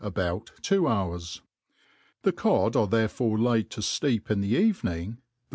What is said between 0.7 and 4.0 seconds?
hours; the cod are therefore laid to